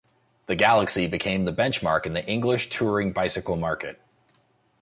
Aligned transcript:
The 0.47 0.55
Galaxy 0.55 1.05
became 1.05 1.45
the 1.45 1.53
benchmark 1.53 2.07
in 2.07 2.13
the 2.13 2.25
English 2.25 2.71
touring 2.71 3.11
bicycle 3.13 3.55
market. 3.55 4.01